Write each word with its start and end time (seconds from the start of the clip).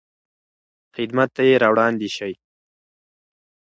خدمت 0.95 1.29
ته 1.35 1.41
یې 1.49 1.55
راوړاندې 1.63 2.07
شئ. 2.15 2.33